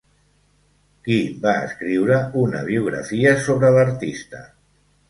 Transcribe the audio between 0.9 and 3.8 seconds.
Qui va escriure una biografia sobre